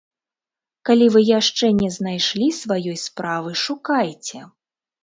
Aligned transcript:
Калі 0.89 1.05
вы 1.17 1.21
яшчэ 1.39 1.65
не 1.81 1.91
знайшлі 1.99 2.47
сваёй 2.63 2.97
справы, 3.07 3.51
шукайце. 3.67 4.39